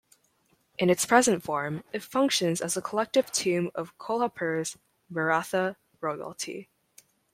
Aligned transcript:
In 0.79 0.89
its 0.89 1.05
present 1.05 1.43
form 1.43 1.83
it 1.93 2.01
functions 2.01 2.59
as 2.59 2.75
a 2.75 2.81
collective 2.81 3.31
tomb 3.31 3.69
of 3.75 3.95
Kolhapur's 3.99 4.75
Maratha 5.11 5.75
royalty. 5.99 6.69